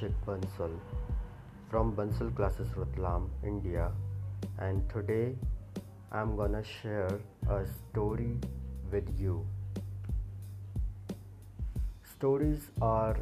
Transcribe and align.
Ashik 0.00 0.14
Bansal 0.26 0.70
from 1.68 1.94
Bansal 1.94 2.34
Classes 2.34 2.68
Ratlam, 2.68 3.28
India, 3.44 3.92
and 4.58 4.88
today 4.88 5.34
I'm 6.10 6.36
gonna 6.36 6.62
share 6.64 7.20
a 7.50 7.66
story 7.66 8.38
with 8.90 9.10
you. 9.20 9.44
Stories 12.12 12.70
are 12.80 13.18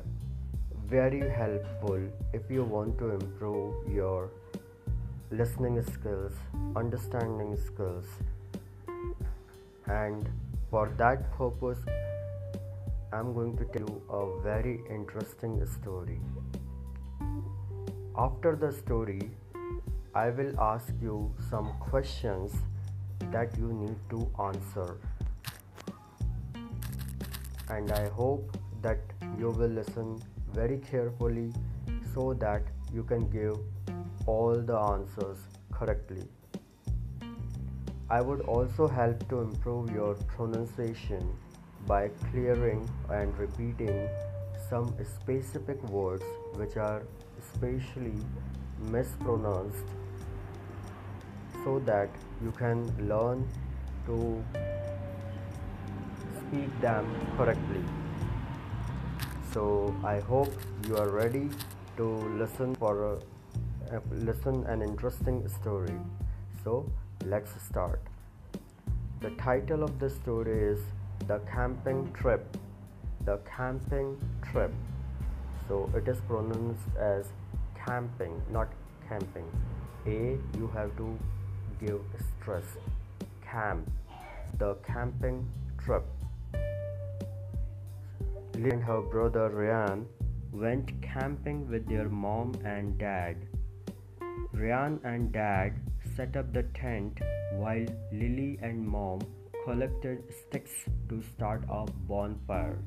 very 0.87 1.29
helpful 1.29 2.01
if 2.33 2.49
you 2.49 2.63
want 2.63 2.97
to 2.99 3.11
improve 3.11 3.75
your 3.93 4.31
listening 5.33 5.83
skills, 5.83 6.33
understanding 6.77 7.57
skills, 7.57 8.07
and 9.87 10.31
for 10.71 10.93
that 10.97 11.33
purpose, 11.33 11.81
I'm 13.13 13.35
going 13.35 13.57
to 13.57 13.65
tell 13.65 13.89
you 13.89 14.03
a 14.11 14.41
very 14.43 14.81
interesting 14.91 15.67
story. 15.67 16.21
After 18.21 18.57
the 18.57 18.73
story, 18.73 19.31
I 20.13 20.31
will 20.31 20.59
ask 20.61 20.93
you 21.01 21.33
some 21.49 21.75
questions 21.79 22.53
that 23.31 23.57
you 23.57 23.69
need 23.73 23.95
to 24.11 24.29
answer. 24.45 24.97
And 27.69 27.93
I 27.93 28.09
hope 28.09 28.59
that 28.83 28.99
you 29.39 29.51
will 29.51 29.69
listen 29.69 30.21
very 30.53 30.79
carefully 30.79 31.53
so 32.13 32.35
that 32.35 32.65
you 32.93 33.05
can 33.05 33.31
give 33.31 33.57
all 34.27 34.61
the 34.73 34.77
answers 34.77 35.39
correctly. 35.71 36.25
I 38.11 38.21
would 38.21 38.41
also 38.41 38.89
help 38.89 39.29
to 39.29 39.43
improve 39.43 39.93
your 39.93 40.15
pronunciation 40.37 41.37
by 41.89 42.09
clearing 42.31 42.89
and 43.09 43.37
repeating 43.39 44.09
some 44.69 44.95
specific 45.03 45.83
words 45.89 46.25
which 46.57 46.77
are 46.77 47.03
especially 47.41 48.19
mispronounced 48.97 49.87
so 51.65 51.79
that 51.87 52.11
you 52.43 52.53
can 52.53 52.85
learn 53.09 53.49
to 54.07 54.45
speak 56.41 56.81
them 56.81 57.07
correctly. 57.37 57.83
So 59.53 59.95
I 60.05 60.21
hope 60.21 60.53
you 60.87 60.97
are 60.97 61.09
ready 61.09 61.49
to 61.97 62.05
listen 62.43 62.75
for 62.75 62.95
a, 63.13 63.97
a 63.97 64.01
listen 64.13 64.65
an 64.67 64.83
interesting 64.83 65.49
story. 65.49 65.99
So 66.63 66.91
let's 67.25 67.51
start. 67.63 68.03
The 69.21 69.31
title 69.31 69.83
of 69.83 69.99
the 69.99 70.11
story 70.11 70.63
is 70.73 70.81
the 71.29 71.39
camping 71.41 72.11
trip. 72.15 72.57
The 73.27 73.39
camping 73.55 74.17
trip. 74.51 74.73
So 75.69 75.91
it 75.95 76.09
is 76.09 76.21
pronounced 76.27 76.89
as 76.99 77.27
camping 77.87 78.41
not 78.51 78.69
camping. 79.07 79.45
A 80.07 80.39
you 80.57 80.71
have 80.75 80.97
to 80.97 81.19
give 81.81 82.01
stress. 82.31 82.65
Camp. 83.43 83.91
The 84.59 84.75
camping 84.87 85.47
trip. 85.85 86.07
Lily 88.55 88.71
and 88.71 88.83
her 88.83 89.03
brother 89.03 89.51
Ryan 89.51 90.07
went 90.51 90.91
camping 91.03 91.69
with 91.71 91.87
their 91.87 92.09
mom 92.09 92.55
and 92.65 92.97
dad. 92.99 93.37
Ryan 94.55 94.99
and 95.05 95.31
dad 95.31 95.75
set 96.17 96.37
up 96.37 96.55
the 96.55 96.63
tent 96.81 97.21
while 97.53 97.85
Lily 98.11 98.59
and 98.63 98.89
mom 98.89 99.21
collected 99.65 100.23
sticks 100.33 100.73
to 101.09 101.23
start 101.23 101.63
a 101.71 101.85
bonfire. 102.09 102.79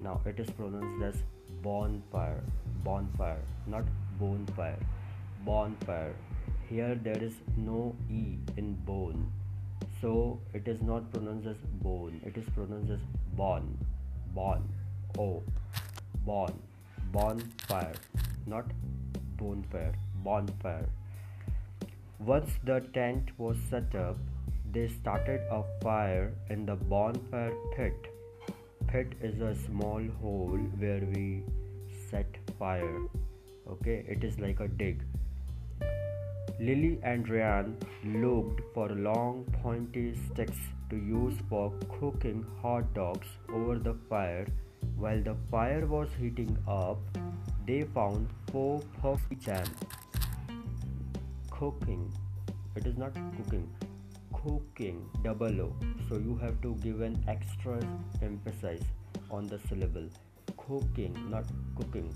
Now 0.00 0.20
it 0.26 0.40
is 0.40 0.50
pronounced 0.50 1.04
as 1.04 1.22
bonfire, 1.62 2.42
bonfire, 2.84 3.42
not 3.66 3.84
bonfire, 4.18 4.78
bonfire. 5.44 6.14
Here 6.68 6.94
there 6.94 7.22
is 7.22 7.34
no 7.56 7.94
E 8.10 8.38
in 8.56 8.74
bone, 8.86 9.30
so 10.00 10.40
it 10.54 10.66
is 10.66 10.80
not 10.82 11.12
pronounced 11.12 11.46
as 11.46 11.56
bone, 11.82 12.20
it 12.24 12.36
is 12.36 12.48
pronounced 12.54 12.90
as 12.90 13.00
bon, 13.36 13.78
bon, 14.34 14.68
oh, 15.18 15.42
bon, 16.26 16.52
bonfire, 17.12 17.94
not 18.46 18.66
bonfire, 19.36 19.94
bonfire. 20.24 20.88
Once 22.18 22.52
the 22.64 22.80
tent 22.94 23.30
was 23.36 23.56
set 23.68 23.94
up, 23.94 24.16
they 24.74 24.88
started 24.88 25.40
a 25.50 25.62
fire 25.82 26.32
in 26.48 26.64
the 26.64 26.74
bonfire 26.74 27.52
pit. 27.76 28.06
Pit 28.86 29.12
is 29.20 29.40
a 29.40 29.54
small 29.54 30.02
hole 30.20 30.62
where 30.78 31.02
we 31.14 31.42
set 32.10 32.38
fire. 32.58 33.00
Okay, 33.68 34.04
it 34.08 34.24
is 34.24 34.38
like 34.38 34.60
a 34.60 34.68
dig. 34.68 35.04
Lily 36.58 36.98
and 37.02 37.28
Ryan 37.28 37.76
looked 38.22 38.62
for 38.72 38.88
long 38.88 39.44
pointy 39.62 40.14
sticks 40.24 40.58
to 40.88 40.96
use 40.96 41.34
for 41.50 41.70
cooking 41.98 42.44
hot 42.62 42.94
dogs 42.94 43.28
over 43.52 43.78
the 43.78 43.94
fire. 44.08 44.46
While 44.96 45.22
the 45.22 45.36
fire 45.50 45.86
was 45.86 46.08
heating 46.18 46.56
up, 46.66 46.98
they 47.66 47.82
found 47.82 48.28
four 48.50 48.80
puffy 49.02 49.34
jam. 49.34 49.66
Cooking. 51.50 52.10
It 52.74 52.86
is 52.86 52.96
not 52.96 53.12
cooking 53.36 53.68
cooking 54.38 54.98
double 55.24 55.60
o 55.64 55.68
so 56.08 56.18
you 56.26 56.36
have 56.42 56.60
to 56.64 56.74
give 56.84 57.00
an 57.00 57.16
extra 57.28 57.78
emphasis 58.22 58.82
on 59.30 59.46
the 59.46 59.58
syllable. 59.68 60.08
Cooking 60.56 61.14
not 61.30 61.44
cooking. 61.76 62.14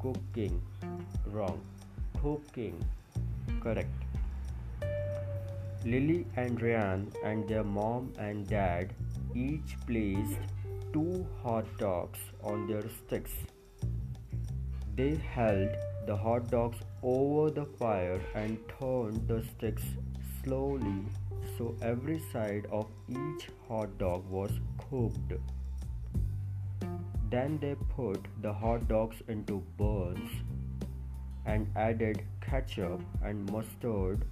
Cooking 0.00 0.60
wrong. 1.26 1.60
Cooking 2.20 2.84
correct. 3.60 4.04
Lily 5.84 6.26
and 6.36 6.60
ryan 6.62 7.10
and 7.24 7.48
their 7.48 7.64
mom 7.64 8.12
and 8.18 8.46
dad 8.48 8.94
each 9.34 9.76
placed 9.86 10.38
two 10.92 11.26
hot 11.42 11.66
dogs 11.78 12.18
on 12.42 12.66
their 12.66 12.84
sticks. 12.98 13.32
They 14.94 15.14
held 15.34 15.70
the 16.06 16.16
hot 16.16 16.50
dogs 16.50 16.78
over 17.02 17.50
the 17.50 17.64
fire 17.64 18.20
and 18.34 18.58
turned 18.78 19.26
the 19.26 19.42
sticks 19.56 19.84
slowly 20.42 21.04
so 21.56 21.74
every 21.82 22.18
side 22.32 22.66
of 22.70 22.86
each 23.08 23.48
hot 23.68 23.98
dog 23.98 24.28
was 24.30 24.50
cooked. 24.78 25.32
Then 27.30 27.58
they 27.60 27.74
put 27.96 28.26
the 28.40 28.52
hot 28.52 28.88
dogs 28.88 29.16
into 29.28 29.62
buns 29.76 30.30
and 31.46 31.66
added 31.76 32.22
ketchup 32.40 33.00
and 33.22 33.50
mustard. 33.50 34.24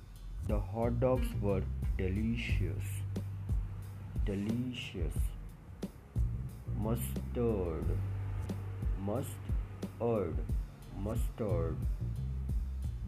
The 0.48 0.58
hot 0.58 1.00
dogs 1.00 1.26
were 1.41 1.62
delicious. 1.98 2.84
Delicious. 4.25 5.16
Mustard. 6.78 7.84
Mustard. 9.00 10.37
Mustard. 10.98 11.76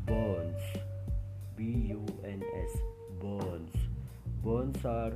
Buns. 0.06 0.62
B 1.56 1.64
U 1.90 2.04
N 2.24 2.42
S. 2.64 2.78
Buns 3.20 3.81
buns 4.42 4.84
are 4.84 5.12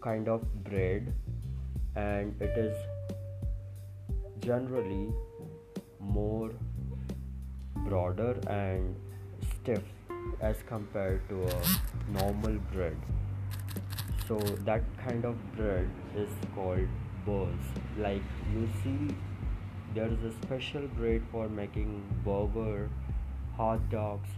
kind 0.00 0.28
of 0.28 0.42
bread 0.64 1.12
and 1.94 2.40
it 2.40 2.56
is 2.58 2.76
generally 4.40 5.12
more 6.00 6.50
broader 7.88 8.38
and 8.48 8.96
stiff 9.54 9.82
as 10.40 10.56
compared 10.66 11.28
to 11.28 11.42
a 11.42 11.62
normal 12.12 12.58
bread. 12.72 12.96
So 14.26 14.38
that 14.64 14.82
kind 15.04 15.24
of 15.24 15.36
bread 15.56 15.88
is 16.16 16.30
called 16.54 16.88
buns 17.26 17.66
like 17.98 18.22
you 18.52 18.68
see 18.82 19.14
there 19.94 20.06
is 20.06 20.22
a 20.24 20.32
special 20.42 20.86
bread 20.96 21.22
for 21.30 21.48
making 21.48 22.02
burger 22.24 22.88
hot 23.56 23.90
dogs 23.90 24.28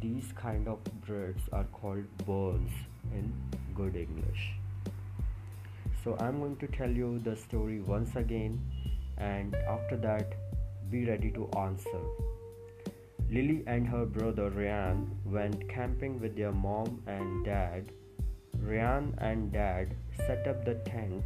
these 0.00 0.32
kind 0.34 0.66
of 0.66 0.78
breads 1.06 1.42
are 1.52 1.64
called 1.64 2.04
buns 2.26 2.70
in 3.12 3.32
good 3.74 3.96
English. 3.96 4.52
So 6.02 6.16
I'm 6.18 6.40
going 6.40 6.56
to 6.56 6.66
tell 6.66 6.90
you 6.90 7.18
the 7.18 7.36
story 7.36 7.80
once 7.80 8.16
again 8.16 8.58
and 9.18 9.54
after 9.54 9.96
that 9.98 10.32
be 10.90 11.04
ready 11.04 11.30
to 11.32 11.48
answer. 11.58 12.00
Lily 13.30 13.62
and 13.66 13.86
her 13.86 14.06
brother 14.06 14.48
Ryan 14.50 15.10
went 15.24 15.68
camping 15.68 16.18
with 16.18 16.34
their 16.36 16.52
mom 16.52 17.02
and 17.06 17.44
dad. 17.44 17.92
Ryan 18.58 19.14
and 19.18 19.52
dad 19.52 19.94
set 20.26 20.48
up 20.48 20.64
the 20.64 20.74
tent 20.86 21.24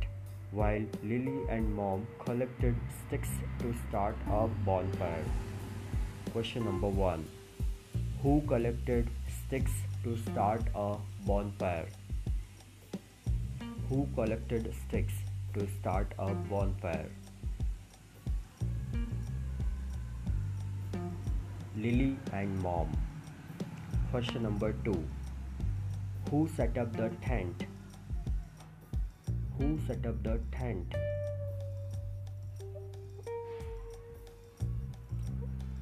while 0.50 0.84
Lily 1.02 1.46
and 1.48 1.72
mom 1.74 2.06
collected 2.24 2.74
sticks 3.06 3.30
to 3.60 3.74
start 3.88 4.16
a 4.30 4.48
bonfire. 4.66 5.24
Question 6.32 6.64
number 6.64 6.88
1 6.88 7.24
who 8.24 8.40
collected 8.48 9.08
sticks 9.38 9.72
to 10.02 10.16
start 10.16 10.62
a 10.74 10.96
bonfire? 11.26 11.88
Who 13.90 14.08
collected 14.14 14.72
sticks 14.78 15.12
to 15.52 15.66
start 15.72 16.14
a 16.18 16.32
bonfire? 16.52 17.10
Lily 21.76 22.16
and 22.32 22.62
Mom. 22.62 22.96
Question 24.10 24.44
number 24.44 24.72
2 24.84 24.94
Who 26.30 26.48
set 26.56 26.78
up 26.78 26.96
the 26.96 27.10
tent? 27.26 27.66
Who 29.58 29.78
set 29.86 30.06
up 30.06 30.22
the 30.22 30.40
tent? 30.50 30.94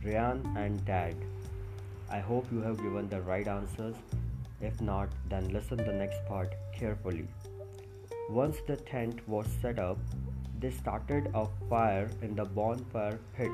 Ryan 0.04 0.42
and 0.56 0.84
Dad. 0.84 1.14
I 2.12 2.18
hope 2.20 2.46
you 2.52 2.60
have 2.60 2.82
given 2.82 3.08
the 3.08 3.22
right 3.22 3.48
answers. 3.48 3.94
If 4.60 4.80
not, 4.82 5.08
then 5.30 5.48
listen 5.48 5.78
the 5.78 5.94
next 5.94 6.24
part 6.26 6.52
carefully. 6.74 7.26
Once 8.28 8.58
the 8.66 8.76
tent 8.76 9.26
was 9.26 9.46
set 9.62 9.78
up, 9.78 9.96
they 10.60 10.70
started 10.70 11.30
a 11.34 11.46
fire 11.70 12.10
in 12.20 12.34
the 12.36 12.44
bonfire 12.44 13.18
pit. 13.34 13.50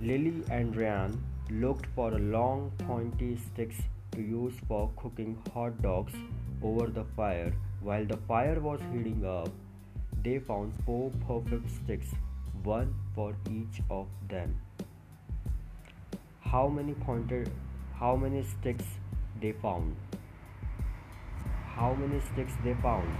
Lily 0.00 0.42
and 0.50 0.76
Ryan 0.76 1.24
looked 1.50 1.86
for 1.94 2.10
long 2.10 2.70
pointy 2.86 3.38
sticks 3.46 3.80
to 4.12 4.20
use 4.20 4.54
for 4.68 4.90
cooking 4.96 5.38
hot 5.54 5.80
dogs 5.80 6.12
over 6.62 6.86
the 6.86 7.04
fire. 7.16 7.52
While 7.80 8.04
the 8.04 8.18
fire 8.28 8.60
was 8.60 8.80
heating 8.92 9.24
up, 9.24 9.48
they 10.22 10.38
found 10.38 10.74
four 10.84 11.10
perfect 11.26 11.70
sticks, 11.70 12.08
one 12.62 12.94
for 13.14 13.34
each 13.50 13.80
of 13.90 14.06
them. 14.28 14.54
How 16.40 16.68
many 16.68 16.92
pointed 16.92 17.50
how 18.00 18.16
many 18.16 18.42
sticks 18.42 18.86
they 19.42 19.52
found? 19.52 19.94
How 21.74 21.92
many 21.92 22.20
sticks 22.32 22.54
they 22.64 22.72
found? 22.82 23.10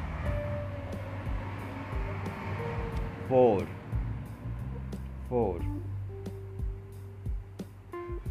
Four. 3.29 3.69
Four. 5.29 5.61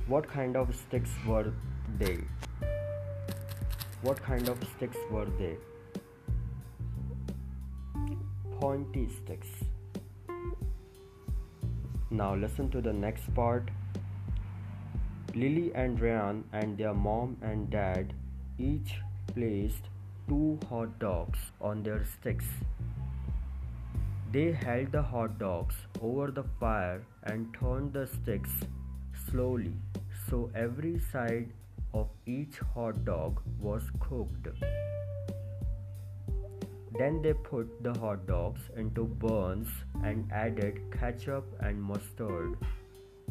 What 0.08 0.28
kind 0.28 0.58
of 0.58 0.76
sticks 0.76 1.12
were 1.28 1.54
they? 2.00 2.18
What 4.02 4.24
kind 4.24 4.50
of 4.50 4.58
sticks 4.76 4.98
were 5.12 5.28
they? 5.38 5.56
Pointy 8.60 9.08
sticks. 9.24 9.50
Now 12.10 12.34
listen 12.34 12.72
to 12.72 12.82
the 12.82 12.92
next 12.92 13.32
part. 13.36 13.70
Lily 15.40 15.72
and 15.74 16.02
Ryan 16.02 16.44
and 16.52 16.78
their 16.78 16.94
mom 16.94 17.38
and 17.42 17.70
dad 17.70 18.14
each 18.58 18.96
placed 19.28 19.86
two 20.28 20.60
hot 20.70 21.00
dogs 21.00 21.40
on 21.62 21.82
their 21.82 22.04
sticks. 22.04 22.50
They 24.34 24.52
held 24.52 24.92
the 24.92 25.02
hot 25.02 25.38
dogs 25.40 25.76
over 26.02 26.30
the 26.30 26.44
fire 26.60 27.06
and 27.24 27.54
turned 27.58 27.94
the 27.94 28.06
sticks 28.08 28.52
slowly 29.30 29.72
so 30.30 30.52
every 30.54 31.00
side 31.12 31.54
of 31.94 32.10
each 32.26 32.60
hot 32.74 33.06
dog 33.06 33.42
was 33.62 33.84
cooked. 34.02 34.50
Then 36.98 37.22
they 37.22 37.34
put 37.34 37.82
the 37.82 37.94
hot 37.98 38.28
dogs 38.28 38.60
into 38.76 39.06
buns 39.06 39.70
and 40.04 40.30
added 40.34 40.82
ketchup 41.00 41.46
and 41.62 41.82
mustard. 41.82 42.58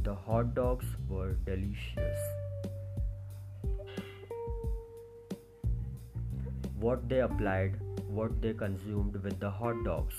The 0.08 0.14
hot 0.14 0.54
dogs 0.54 0.86
were 1.06 1.34
delicious. 1.46 2.20
What 6.80 7.10
they 7.10 7.20
applied, 7.20 7.74
what 8.08 8.40
they 8.40 8.54
consumed 8.54 9.16
with 9.22 9.38
the 9.38 9.50
hot 9.50 9.84
dogs. 9.84 10.14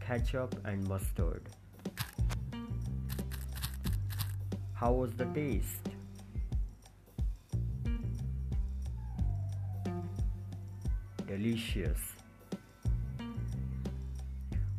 Ketchup 0.00 0.54
and 0.66 0.86
mustard. 0.86 1.48
How 4.74 4.92
was 4.92 5.12
the 5.12 5.24
taste? 5.40 5.88
Delicious. 11.26 12.15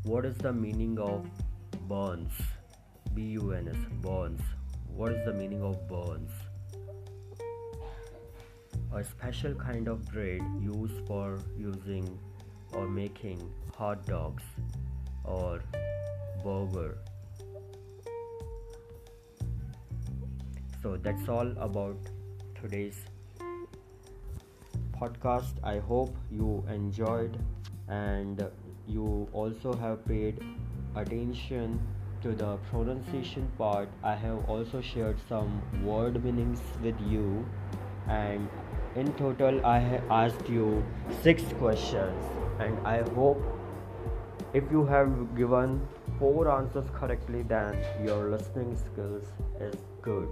What 0.07 0.23
is 0.23 0.37
the 0.37 0.53
meaning 0.53 0.97
of 0.99 1.25
buns? 1.89 2.31
B 3.13 3.23
U 3.31 3.51
N 3.51 3.67
S, 3.67 3.75
buns. 4.01 4.39
What 4.95 5.11
is 5.11 5.25
the 5.25 5.33
meaning 5.33 5.61
of 5.61 5.85
buns? 5.89 6.31
A 8.93 9.03
special 9.03 9.53
kind 9.53 9.89
of 9.89 10.05
bread 10.13 10.39
used 10.61 11.05
for 11.07 11.39
using 11.57 12.07
or 12.71 12.87
making 12.87 13.51
hot 13.77 14.05
dogs 14.05 14.43
or 15.25 15.61
burger. 16.41 16.99
So 20.81 20.95
that's 20.95 21.27
all 21.27 21.51
about 21.57 21.97
today's 22.61 23.01
podcast. 25.01 25.61
I 25.63 25.79
hope 25.79 26.15
you 26.31 26.63
enjoyed 26.69 27.37
and 27.89 28.49
you 28.87 29.27
also 29.33 29.73
have 29.73 30.05
paid 30.05 30.39
attention 30.95 31.79
to 32.21 32.33
the 32.33 32.57
pronunciation 32.71 33.51
part. 33.57 33.89
I 34.03 34.15
have 34.15 34.49
also 34.49 34.81
shared 34.81 35.17
some 35.29 35.61
word 35.83 36.23
meanings 36.23 36.61
with 36.81 36.99
you, 37.01 37.45
and 38.07 38.49
in 38.95 39.13
total, 39.13 39.63
I 39.65 39.79
have 39.79 40.03
asked 40.09 40.49
you 40.49 40.83
six 41.21 41.43
questions, 41.59 42.23
and 42.59 42.79
I 42.87 43.01
hope 43.09 43.41
if 44.53 44.63
you 44.71 44.85
have 44.85 45.35
given 45.35 45.87
four 46.17 46.49
answers 46.49 46.89
correctly, 46.93 47.43
then 47.43 47.77
your 48.03 48.29
listening 48.31 48.75
skills 48.75 49.25
is 49.59 49.75
good. 50.01 50.27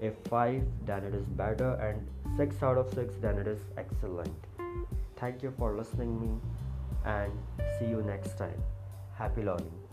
If 0.00 0.14
five, 0.30 0.62
then 0.86 1.04
it 1.04 1.14
is 1.14 1.26
better, 1.26 1.74
and 1.74 2.06
six 2.38 2.62
out 2.62 2.78
of 2.78 2.92
six, 2.94 3.14
then 3.20 3.38
it 3.38 3.46
is 3.46 3.60
excellent. 3.76 4.34
Thank 5.16 5.42
you 5.42 5.52
for 5.58 5.76
listening 5.76 6.20
me 6.20 6.40
and 7.06 7.32
see 7.78 7.86
you 7.86 8.02
next 8.02 8.36
time. 8.36 8.62
Happy 9.16 9.42
learning. 9.42 9.85